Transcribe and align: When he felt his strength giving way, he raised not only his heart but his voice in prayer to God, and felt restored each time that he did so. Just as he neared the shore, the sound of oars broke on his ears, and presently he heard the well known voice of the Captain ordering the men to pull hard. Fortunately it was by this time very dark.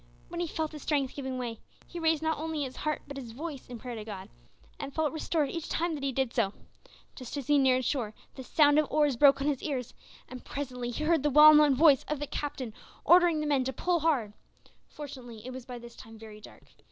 When 0.29 0.39
he 0.39 0.47
felt 0.47 0.71
his 0.71 0.81
strength 0.81 1.13
giving 1.13 1.37
way, 1.37 1.59
he 1.85 1.99
raised 1.99 2.23
not 2.23 2.39
only 2.39 2.63
his 2.63 2.77
heart 2.77 3.03
but 3.07 3.17
his 3.17 3.33
voice 3.33 3.67
in 3.67 3.77
prayer 3.77 3.93
to 3.93 4.03
God, 4.03 4.29
and 4.79 4.95
felt 4.95 5.13
restored 5.13 5.51
each 5.51 5.69
time 5.69 5.93
that 5.93 6.01
he 6.03 6.11
did 6.11 6.33
so. 6.33 6.53
Just 7.13 7.37
as 7.37 7.45
he 7.45 7.59
neared 7.59 7.83
the 7.83 7.87
shore, 7.87 8.15
the 8.33 8.41
sound 8.43 8.79
of 8.79 8.89
oars 8.91 9.15
broke 9.15 9.41
on 9.41 9.47
his 9.47 9.61
ears, 9.61 9.93
and 10.27 10.43
presently 10.43 10.89
he 10.89 11.03
heard 11.03 11.21
the 11.21 11.29
well 11.29 11.53
known 11.53 11.75
voice 11.75 12.03
of 12.07 12.17
the 12.19 12.25
Captain 12.25 12.73
ordering 13.05 13.41
the 13.41 13.45
men 13.45 13.63
to 13.63 13.71
pull 13.73 13.99
hard. 13.99 14.33
Fortunately 14.87 15.45
it 15.45 15.53
was 15.53 15.67
by 15.67 15.77
this 15.77 15.95
time 15.95 16.17
very 16.17 16.41
dark. 16.41 16.63